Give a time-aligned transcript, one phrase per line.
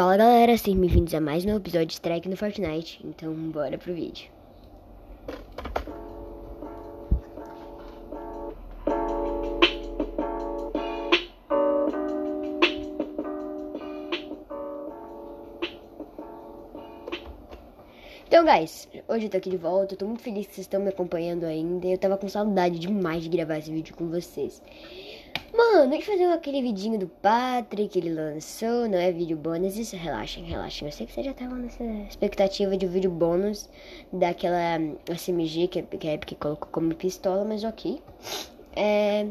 [0.00, 2.98] Fala galera, sejam bem-vindos a mais um episódio de Strike no Fortnite.
[3.04, 4.30] Então, bora pro vídeo.
[18.26, 19.92] Então, guys, hoje eu tô aqui de volta.
[19.92, 21.86] Eu tô muito feliz que vocês estão me acompanhando ainda.
[21.86, 24.62] Eu tava com saudade demais de gravar esse vídeo com vocês.
[25.52, 29.76] Mano, deixa eu fazer aquele vidinho do Patrick que ele lançou, não é vídeo bônus,
[29.76, 30.86] isso, relaxem, relaxem.
[30.86, 33.68] Eu sei que você já tava nessa expectativa de vídeo bônus
[34.12, 34.78] daquela
[35.12, 38.00] SMG que, que a Epic colocou como pistola, mas ok.
[38.76, 39.26] É...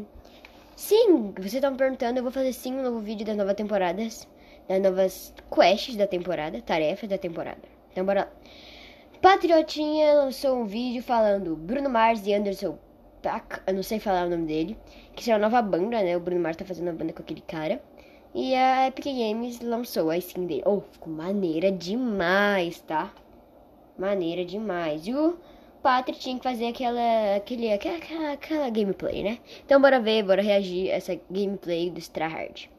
[0.76, 4.26] Sim, vocês estão perguntando, eu vou fazer sim um novo vídeo das novas temporadas,
[4.68, 7.62] das novas quests da temporada, tarefas da temporada.
[7.92, 8.28] Então bora lá.
[9.20, 12.78] Patriotinha lançou um vídeo falando Bruno Mars e Anderson
[13.22, 14.78] Paak, eu não sei falar o nome dele,
[15.14, 16.16] que é uma nova banda, né?
[16.16, 17.82] O Bruno Mars tá fazendo uma banda com aquele cara.
[18.34, 20.62] E a Epic Games lançou a skin dele.
[20.64, 23.12] Oh, ficou maneira demais, tá?
[23.98, 25.06] Maneira demais.
[25.06, 25.36] E o
[25.82, 29.38] Patrick tinha que fazer aquela, aquele, aquela, aquela, aquela gameplay, né?
[29.64, 32.70] Então bora ver, bora reagir a essa gameplay do Strahard.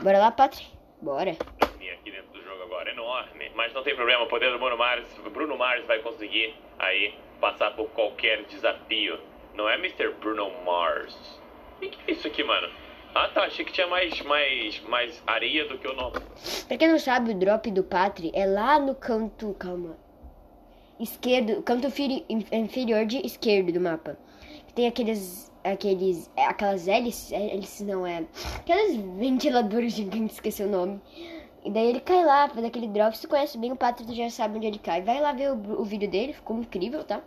[0.00, 0.70] Bora lá, Patrick?
[1.02, 1.32] Bora.
[1.32, 3.50] Aqui dentro do jogo agora, enorme.
[3.54, 7.72] Mas não tem problema, o poder do Bruno Mars, Bruno Mars vai conseguir aí passar
[7.72, 9.18] por qualquer desafio.
[9.54, 10.12] Não é Mr.
[10.20, 11.16] Bruno Mars.
[11.76, 12.68] O que, é isso aqui, mano?
[13.14, 16.22] Ah tá, achei que tinha mais, mais, mais areia do que o normal.
[16.66, 19.54] Pra quem não sabe, o drop do Patri é lá no canto.
[19.54, 19.96] Calma.
[20.98, 21.62] Esquerdo.
[21.62, 24.18] Canto inferior de esquerdo do mapa.
[24.74, 25.52] Tem aqueles.
[25.62, 26.28] Aqueles.
[26.36, 27.30] Aquelas hélices.
[27.30, 28.24] Hélices não é.
[28.56, 31.00] Aqueles ventiladores gigantes, esqueci o nome.
[31.64, 33.16] E daí ele cai lá, faz aquele drop.
[33.16, 35.02] Se conhece bem o Patri, tu já sabe onde ele cai.
[35.02, 37.22] Vai lá ver o, o vídeo dele, ficou incrível, tá?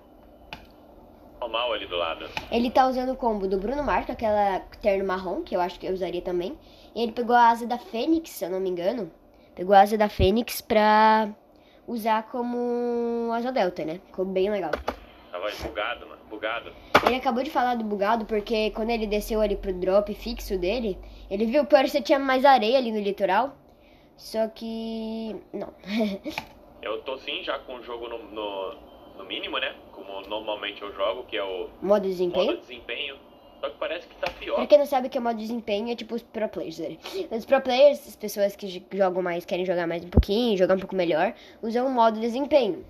[1.47, 2.29] Normal ali do lado.
[2.51, 5.79] Ele tá usando o combo do Bruno Mars, com aquela terno marrom, que eu acho
[5.79, 6.57] que eu usaria também.
[6.93, 9.09] E ele pegou a asa da Fênix, se eu não me engano.
[9.55, 11.29] Pegou a asa da Fênix pra
[11.87, 14.01] usar como asa delta, né?
[14.07, 14.71] Ficou bem legal.
[15.31, 16.21] Tava bugado, mano.
[16.29, 16.73] Bugado.
[17.05, 20.99] Ele acabou de falar do bugado porque quando ele desceu ali pro drop fixo dele,
[21.29, 23.55] ele viu que parecia tinha mais areia ali no litoral.
[24.17, 25.33] Só que.
[25.53, 25.73] Não.
[26.81, 28.75] eu tô sim já com o jogo no, no,
[29.17, 29.75] no mínimo, né?
[30.07, 32.45] como normalmente eu jogo, que é o modo desempenho.
[32.45, 33.17] Modo desempenho.
[33.59, 34.55] Só que parece que tá pior.
[34.55, 36.77] Pra quem não sabe o que é modo desempenho, é tipo os pro players.
[36.77, 36.97] Né?
[37.31, 40.79] Os pro players, as pessoas que jogam mais, querem jogar mais um pouquinho, jogar um
[40.79, 42.85] pouco melhor, usam o modo desempenho,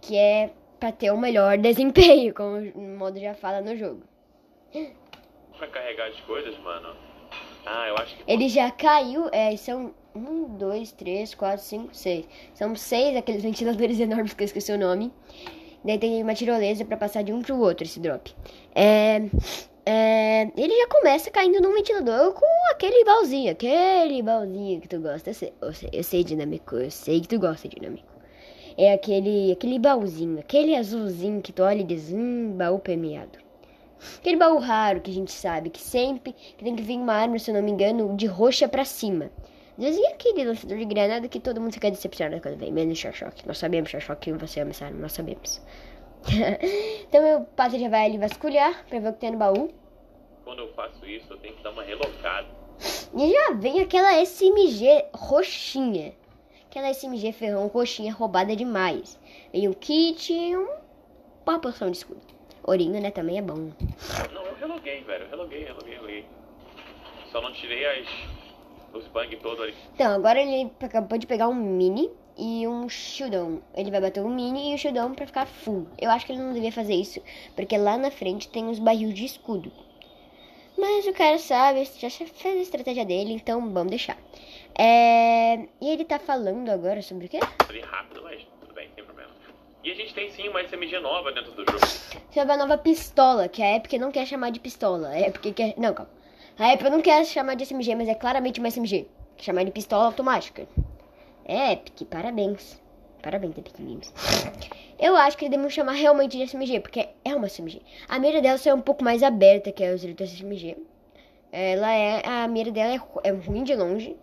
[0.00, 4.02] que é pra ter o melhor desempenho, como o modo já fala no jogo.
[5.58, 6.96] Pra carregar as coisas, mano.
[7.66, 8.24] Ah, eu acho que.
[8.26, 12.28] Ele já caiu, é, são um, dois, três, quatro, cinco, seis.
[12.54, 15.12] São seis aqueles ventiladores enormes que eu esqueci o nome.
[15.84, 18.32] Daí tem uma tirolesa para passar de um pro outro esse drop.
[18.74, 19.22] É,
[19.84, 25.30] é, ele já começa caindo num ventilador com aquele baúzinho, aquele baúzinho que tu gosta.
[25.30, 28.12] Eu sei, eu sei, eu sei dinâmico, eu sei que tu gosta dinâmico.
[28.76, 33.38] É aquele, aquele baúzinho, aquele azulzinho que tu olha e diz, hum, baú premiado.
[34.18, 37.38] Aquele baú raro que a gente sabe que sempre que tem que vir uma arma,
[37.38, 39.30] se eu não me engano, de roxa para cima.
[39.78, 43.46] Às vezes aquele lançador de granada que todo mundo fica decepcionado quando vem, menos Charchoque.
[43.46, 45.62] Nós sabemos, Charchoque, que você ama essa arma, nós sabemos.
[47.08, 49.72] então meu padre já vai ali vasculhar pra ver o que tem no baú.
[50.44, 52.48] Quando eu faço isso, eu tenho que dar uma relocada.
[53.16, 56.12] E já vem aquela SMG roxinha.
[56.68, 59.18] Aquela SMG ferrão roxinha roubada demais.
[59.52, 60.68] Vem um kit e um...
[61.46, 62.20] uma porção de escudo.
[62.64, 63.72] Ourinho, né, também é bom.
[64.32, 65.24] Não, eu reloguei, velho.
[65.24, 66.26] Eu reloguei, reloguei, reloguei.
[67.30, 68.06] Só não tirei as
[68.94, 69.74] os bugs todos ali.
[69.94, 73.62] Então, agora ele acabou de pegar um mini e um shieldão.
[73.74, 75.86] Ele vai bater um mini e o shieldão pra ficar full.
[76.00, 77.20] Eu acho que ele não devia fazer isso,
[77.54, 79.72] porque lá na frente tem os barril de escudo.
[80.76, 84.16] Mas o cara sabe, já fez a estratégia dele, então vamos deixar.
[84.74, 85.66] É...
[85.80, 87.38] E ele tá falando agora sobre o quê?
[87.66, 89.30] Falei rápido, mas tudo bem, sem problema.
[89.84, 91.86] E a gente tem sim uma SMG nova dentro do jogo.
[92.32, 95.14] Sobre a nova pistola, que a Epic não quer chamar de pistola.
[95.14, 95.74] É porque quer...
[95.76, 96.21] Não, calma.
[96.58, 99.06] A Apple não quer chamar de SMG, mas é claramente uma SMG.
[99.38, 100.68] Chamar de pistola automática.
[101.46, 102.80] É Epic, parabéns.
[103.22, 104.12] Parabéns, Epic Games.
[104.98, 107.80] Eu acho que eles devem chamar realmente de SMG, porque é uma SMG.
[108.08, 110.76] A mira dela é um pouco mais aberta que as outras SMG.
[111.50, 112.22] Ela é.
[112.26, 114.14] A mira dela é, é ruim de longe.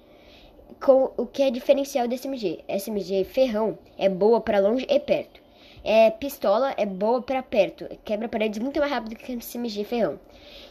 [0.79, 2.63] Com o que é diferencial da SMG.
[2.67, 5.41] SMG ferrão é boa para longe e perto.
[5.83, 7.87] É, pistola é boa para perto.
[8.03, 10.19] Quebra paredes muito mais rápido que a SMG ferrão.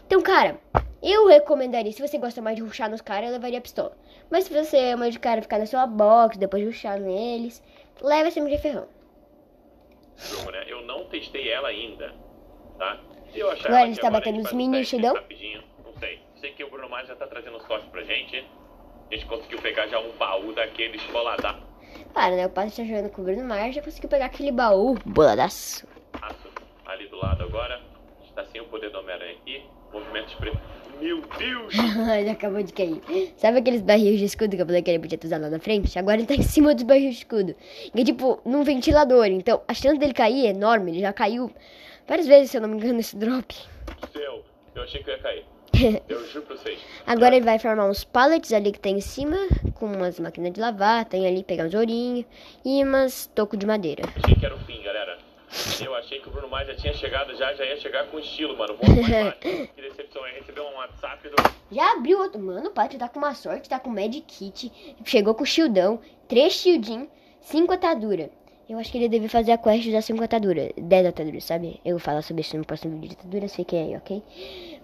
[0.07, 0.59] Então, cara,
[1.03, 3.97] eu recomendaria, se você gosta mais de ruxar nos caras, eu levaria a pistola.
[4.31, 7.63] Mas se você ama de cara ficar na sua box, depois ruxar neles,
[8.01, 8.89] leva essa de ferrão.
[10.51, 10.65] Né?
[10.67, 12.13] Eu não testei ela ainda,
[12.77, 12.99] tá?
[13.33, 15.15] Eu achava agora ele está batendo os mini shieldão?
[15.15, 16.21] Rapidinho, não sei.
[16.41, 18.45] Sei que o Bruno Mars já tá trazendo os cortes pra gente.
[19.11, 21.63] A gente conseguiu pegar já um baú daqueles boladaço
[22.13, 22.47] Para, né?
[22.47, 25.87] O padre tá jogando com o Bruno Mars, já conseguiu pegar aquele baú boladaço.
[26.87, 27.88] ali do lado agora.
[28.39, 29.65] Tá sem o poder do Homem-Aranha aqui.
[29.93, 30.53] Movimentos pre...
[31.01, 31.75] Meu Deus!
[32.21, 33.03] ele acabou de cair.
[33.37, 35.99] Sabe aqueles barris de escudo que eu falei que ele podia usado lá na frente?
[35.99, 37.57] Agora ele tá em cima dos barris de escudo.
[37.93, 39.27] E é tipo, num ventilador.
[39.27, 40.93] Então a chance dele cair é enorme.
[40.93, 41.51] Ele já caiu
[42.07, 43.53] várias vezes, se eu não me engano, nesse drop.
[44.13, 44.45] Céu,
[44.77, 45.45] eu achei que eu ia cair.
[46.09, 46.79] Eu juro pra vocês.
[47.07, 49.37] Agora ele vai formar uns pallets ali que tem em cima,
[49.75, 52.25] com umas máquinas de lavar, tem ali pegar uns ourinhos
[52.65, 54.05] e umas toco de madeira.
[54.17, 54.79] Achei que era o fim.
[55.81, 58.57] Eu achei que o Bruno Mars já tinha chegado, já, já ia chegar com estilo,
[58.57, 58.77] mano.
[58.77, 59.39] Baixo.
[59.75, 61.37] Que decepção, é receber um WhatsApp do...
[61.71, 62.41] Já abriu outro.
[62.41, 64.73] Mano, o Pátio tá com uma sorte, tá com Mad Kit.
[65.05, 67.09] Chegou com shieldão, três shieldinho,
[67.41, 68.31] cinco atadura.
[68.69, 70.69] Eu acho que ele deve fazer a quest das 5 ataduras.
[70.77, 71.81] 10 ataduras, sabe?
[71.83, 74.23] Eu vou falar sobre isso no próximo vídeo de ataduras, fique aí, ok?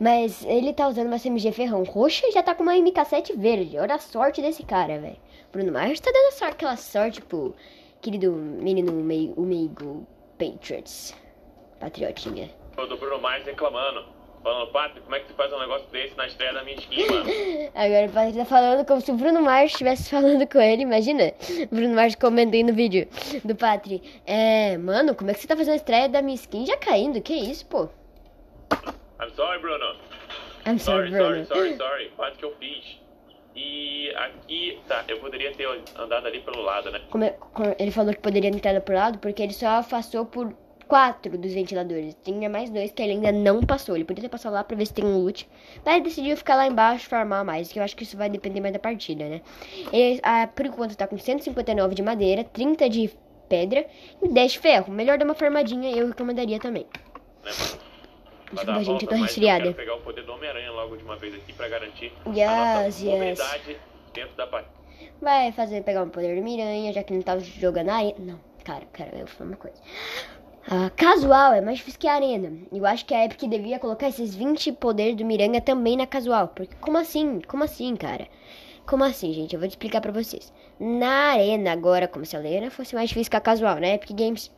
[0.00, 3.78] Mas ele tá usando uma CMG ferrão roxa e já tá com uma MK7 verde.
[3.78, 5.18] Olha a sorte desse cara, velho.
[5.52, 7.54] Bruno Mars tá dando só aquela sorte pro
[8.00, 8.90] querido menino
[9.36, 10.06] o meigo
[10.38, 11.14] Patriots.
[11.80, 12.50] Patriotinha.
[12.76, 14.04] Do Bruno Mars reclamando.
[14.42, 17.06] Falando, Patrick, como é que tu faz um negócio desse na estreia da minha skin,
[17.06, 17.24] mano?
[17.74, 21.32] Agora o Patrick tá falando como se o Bruno Mars estivesse falando com ele, imagina.
[21.72, 23.08] O Bruno Mars comentando no vídeo
[23.42, 24.06] do Patrick.
[24.26, 27.22] É, mano, como é que você tá fazendo a estreia da minha skin já caindo?
[27.22, 27.88] Que isso, pô?
[29.18, 29.96] I'm sorry, Bruno.
[30.66, 31.46] I'm sorry, sorry Bruno.
[31.46, 32.12] Sorry, sorry, sorry.
[32.14, 32.98] Quase que eu fiz.
[33.56, 37.00] E aqui, tá, eu poderia ter andado ali pelo lado, né?
[37.10, 37.36] Como, é,
[37.78, 40.54] ele falou que poderia ter andado pelo lado porque ele só afastou por
[40.86, 42.16] quatro dos ventiladores.
[42.22, 43.94] Tinha mais dois que ele ainda não passou.
[43.94, 45.48] Ele podia ter passado lá pra ver se tem um loot.
[45.84, 47.72] Mas ele decidiu ficar lá embaixo farmar mais.
[47.72, 49.40] Que eu acho que isso vai depender mais da partida, né?
[49.92, 53.10] Ele, ah, por enquanto, tá com 159 de madeira, 30 de
[53.48, 53.86] pedra
[54.22, 54.92] e 10 de ferro.
[54.92, 56.86] Melhor dar uma farmadinha, eu recomendaria também.
[58.52, 58.62] Né?
[58.62, 59.66] Desculpa, gente, eu tô resfriada.
[59.66, 62.84] Eu pegar o poder do Homem-Aranha logo de uma vez aqui pra garantir yes, a
[62.84, 63.78] nossa yes.
[64.12, 64.74] dentro da partida.
[65.20, 68.14] Vai fazer pegar o poder do Miranha, já que não tava jogando aí.
[68.18, 69.80] Não, cara, cara, eu falar uma coisa.
[70.66, 72.52] Uh, casual é mais difícil que a arena.
[72.72, 76.48] Eu acho que a Epic devia colocar esses 20 poderes do Miranha também na casual.
[76.48, 77.40] Porque como assim?
[77.46, 78.26] Como assim, cara?
[78.86, 79.54] Como assim, gente?
[79.54, 80.52] Eu vou te explicar pra vocês.
[80.78, 83.94] Na arena agora, como se a arena fosse mais difícil que a casual, né?
[83.94, 84.50] Epic Games.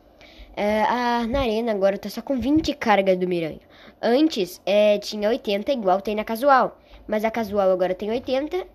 [0.57, 3.59] Uh, a, na arena agora tá só com 20 cargas do Miranha.
[4.01, 6.79] Antes é, tinha 80 igual tem na casual.
[7.07, 8.65] Mas a casual agora tem 80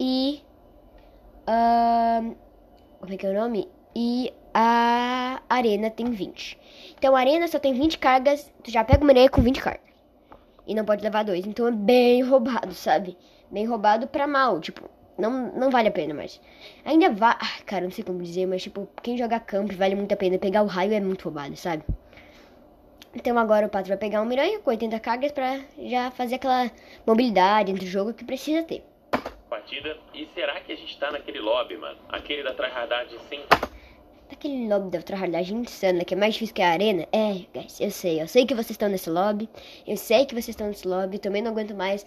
[0.00, 0.42] e...
[1.48, 2.34] Uh,
[2.98, 3.68] como é que é o nome?
[3.94, 6.58] E a arena tem 20.
[6.98, 9.92] Então a arena só tem 20 cargas, tu já pega uma areia com 20 cargas.
[10.66, 11.46] E não pode levar dois.
[11.46, 13.16] Então é bem roubado, sabe?
[13.48, 16.40] Bem roubado pra mal, tipo, não, não vale a pena mais.
[16.84, 17.36] Ainda vai.
[17.38, 20.38] Ah, cara, não sei como dizer, mas tipo, quem joga camp vale muito a pena.
[20.38, 21.84] Pegar o raio é muito roubado, sabe?
[23.14, 26.70] Então agora o Pato vai pegar um Miranha com 80 cargas pra já fazer aquela
[27.06, 28.82] mobilidade entre o jogo que precisa ter.
[29.50, 29.98] Partida.
[30.14, 31.98] E será que a gente tá naquele lobby, mano?
[32.08, 33.44] Aquele da tryhardagem sem
[34.42, 37.06] Aquele lobby da tryhardagem insana, que é mais difícil que a arena.
[37.12, 38.20] É, guys, eu sei.
[38.20, 39.48] Eu sei que vocês estão nesse lobby.
[39.86, 41.20] Eu sei que vocês estão nesse lobby.
[41.20, 42.04] também não aguento mais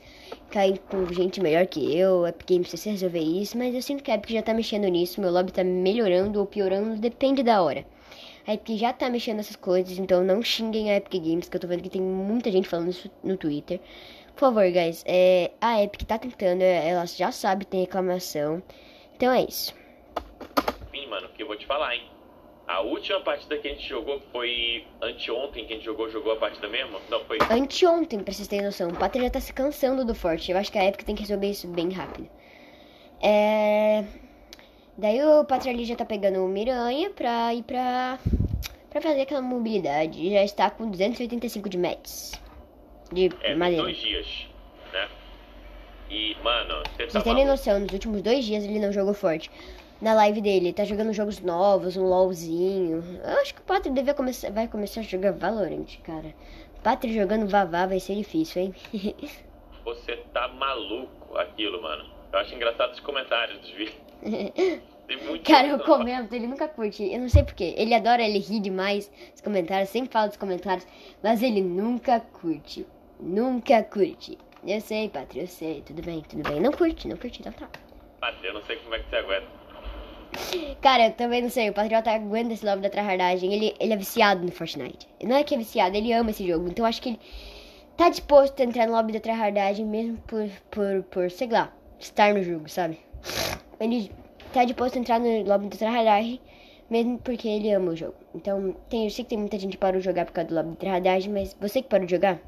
[0.52, 2.28] cair com gente melhor que eu.
[2.28, 3.58] Epic Games precisa resolver isso.
[3.58, 5.22] Mas eu sinto que a Epic já tá mexendo nisso.
[5.22, 7.00] Meu lobby tá melhorando ou piorando.
[7.00, 7.86] Depende da hora.
[8.46, 9.98] A Epic já tá mexendo nessas coisas.
[9.98, 11.48] Então não xinguem a Epic Games.
[11.48, 13.80] Que eu tô vendo que tem muita gente falando isso no Twitter.
[14.34, 15.06] Por favor, guys.
[15.08, 16.64] É, a Epic tá tentando.
[16.64, 18.62] Ela já sabe, tem reclamação.
[19.16, 19.74] Então é isso.
[20.92, 22.15] Sim, mano, que eu vou te falar, hein.
[22.68, 26.38] A última partida que a gente jogou foi anteontem que a gente jogou, jogou a
[26.38, 27.00] partida mesmo?
[27.10, 27.38] Não, foi.
[27.50, 28.90] Anteontem, pra vocês terem noção.
[28.90, 30.52] O Pater já tá se cansando do forte.
[30.52, 32.28] Eu acho que a Epic tem que resolver isso bem rápido.
[33.22, 34.04] É.
[34.98, 38.18] Daí o Pater ali já tá pegando o Miranha pra ir pra.
[38.90, 40.32] pra fazer aquela mobilidade.
[40.32, 42.42] Já está com 285 de mets.
[43.12, 43.84] De é, madeira.
[43.84, 44.48] dois dias,
[44.92, 45.08] né?
[46.10, 49.52] E, mano, você tá Vocês terem noção, nos últimos dois dias ele não jogou forte
[50.02, 50.74] na live dele.
[50.74, 53.04] Tá jogando jogos novos, um LOLzinho.
[53.24, 56.34] Eu acho que o Patrick devia começar, vai começar a jogar Valorant, cara.
[56.84, 58.76] Patrick jogando Vavá vai ser difícil, hein?
[59.84, 62.06] Você tá maluco aquilo, mano.
[62.32, 63.96] Eu acho engraçado os comentários dos vídeos.
[65.46, 67.04] Cara, eu comento, ele nunca curte.
[67.04, 67.76] Eu não sei porquê.
[67.78, 70.86] Ele adora, ele ri demais dos comentários, sempre fala dos comentários,
[71.22, 72.88] mas ele nunca curte.
[73.20, 74.38] Nunca curte.
[74.66, 75.84] Eu sei, Patri, eu sei.
[75.84, 76.60] Tudo bem, tudo bem.
[76.60, 77.70] Não curte, não curte, então tá.
[78.20, 79.48] Patri, eu não sei como é que você aguenta.
[80.82, 83.54] Cara, eu também não sei, o Patriota aguenta esse lobby da tryhardagem.
[83.54, 85.08] Ele, ele é viciado no Fortnite.
[85.24, 86.68] Não é que é viciado, ele ama esse jogo.
[86.68, 87.20] Então acho que ele
[87.98, 92.34] tá disposto a entrar no lobby da tryhardagem mesmo por, por, por, sei lá, estar
[92.34, 93.00] no jogo, sabe?
[93.80, 94.12] Ele
[94.54, 96.40] tá disposto a entrar no lobby da tryhardagem
[96.90, 98.16] mesmo porque ele ama o jogo.
[98.34, 100.56] Então, tem, eu sei que tem muita gente que parou de jogar por causa do
[100.56, 102.40] lobby da tryhardagem, mas você que parou de jogar,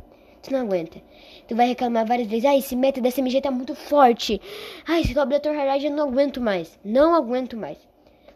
[0.48, 1.02] Tu não aguenta.
[1.46, 2.46] Tu vai reclamar várias vezes.
[2.46, 4.40] Ah, esse meta da SMG tá muito forte.
[4.88, 6.80] Ah, esse lobby da Torharage eu não aguento mais.
[6.86, 7.78] Não aguento mais.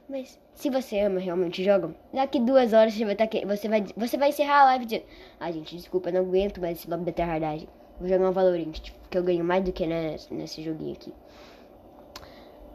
[0.09, 3.45] Mas se você ama realmente jogo, daqui duas horas você vai estar tá aqui.
[3.45, 5.05] Você vai, você vai encerrar a live dizendo.
[5.39, 7.69] Ah, gente, desculpa, não aguento mais esse lobby da Torharage.
[7.97, 8.73] Vou jogar um Valorant,
[9.09, 11.13] que eu ganho mais do que nesse, joguinho aqui.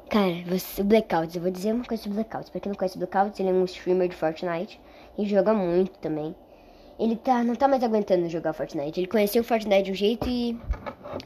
[0.09, 2.49] Cara, você, o Blackouts, eu vou dizer uma coisa sobre Blackouts.
[2.49, 4.81] Pra quem não conhece Blackouts, ele é um streamer de Fortnite
[5.19, 6.35] e joga muito também.
[6.99, 8.99] Ele tá, não tá mais aguentando jogar Fortnite.
[8.99, 10.59] Ele conheceu o Fortnite de um jeito e.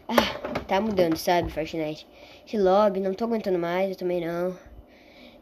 [0.09, 2.07] Ah, tá mudando, sabe, Fortnite.
[2.45, 4.57] Esse lobby, não tô aguentando mais, eu também não.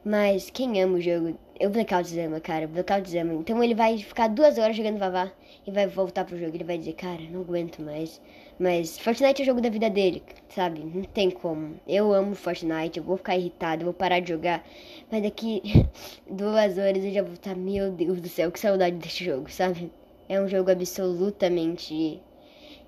[0.04, 2.66] Mas quem ama o jogo, o Blackouts ama, cara.
[2.66, 3.34] O Blackouts ama.
[3.34, 5.32] Então ele vai ficar duas horas jogando Vavá
[5.66, 6.54] e vai voltar pro jogo.
[6.54, 8.20] Ele vai dizer, cara, não aguento mais.
[8.58, 10.80] Mas Fortnite é o jogo da vida dele, sabe?
[10.80, 11.80] Não tem como.
[11.86, 14.62] Eu amo Fortnite, eu vou ficar irritado, eu vou parar de jogar.
[15.10, 15.62] Mas daqui
[16.30, 19.90] duas horas eu já vou estar, meu Deus do céu, que saudade desse jogo, sabe?
[20.28, 22.20] É um jogo absolutamente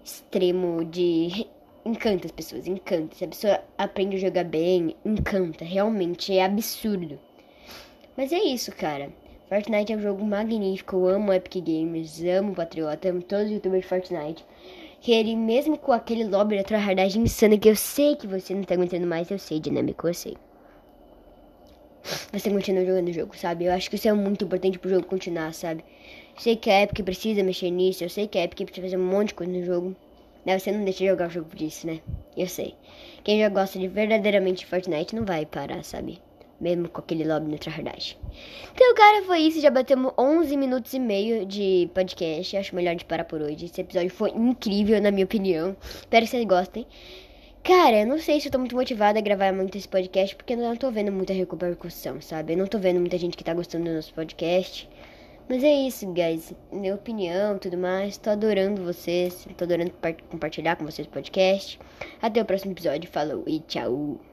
[0.05, 1.47] extremo de.
[1.85, 3.17] Encanta as pessoas, encanta.
[3.17, 5.65] Se a pessoa aprende a jogar bem, encanta.
[5.65, 7.19] Realmente é absurdo.
[8.17, 9.11] Mas é isso, cara.
[9.49, 10.97] Fortnite é um jogo magnífico.
[10.97, 14.45] Eu amo Epic Games, amo Patriota, amo todos os youtubers de Fortnite
[15.01, 18.63] que ele, mesmo com aquele lobby da tryhardagem insana, que eu sei que você não
[18.63, 20.37] tá aguentando mais, eu sei, dinâmico, eu sei.
[22.33, 23.67] Você continua jogando o jogo, sabe?
[23.67, 25.85] Eu acho que isso é muito importante pro jogo continuar, sabe?
[26.39, 29.07] Sei que a Epic precisa mexer nisso, eu sei que a Epic precisa fazer um
[29.07, 29.97] monte de coisa no jogo.
[30.45, 32.01] Mas você não deixa de jogar o jogo por isso, né?
[32.37, 32.75] Eu sei.
[33.23, 36.19] Quem já gosta de verdadeiramente Fortnite não vai parar, sabe?
[36.61, 38.17] mesmo com aquele lobby no tryhardagem.
[38.75, 39.61] Então, cara, foi isso.
[39.61, 42.57] Já batemos 11 minutos e meio de podcast.
[42.57, 43.65] Acho melhor de parar por hoje.
[43.65, 45.75] Esse episódio foi incrível, na minha opinião.
[45.83, 46.87] Espero que vocês gostem.
[47.63, 50.59] Cara, não sei se eu tô muito motivada a gravar muito esse podcast, porque eu
[50.59, 52.55] não tô vendo muita repercussão, sabe?
[52.55, 54.89] Eu não tô vendo muita gente que tá gostando do nosso podcast.
[55.49, 56.55] Mas é isso, guys.
[56.73, 58.17] Minha opinião tudo mais.
[58.17, 59.47] Tô adorando vocês.
[59.57, 59.93] Tô adorando
[60.31, 61.79] compartilhar com vocês o podcast.
[62.23, 63.11] Até o próximo episódio.
[63.11, 64.30] Falou e tchau.